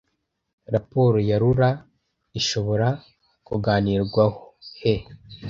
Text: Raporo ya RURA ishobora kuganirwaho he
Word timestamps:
Raporo 0.73 1.17
ya 1.29 1.37
RURA 1.41 1.69
ishobora 2.39 2.87
kuganirwaho 3.47 4.39
he 4.79 4.93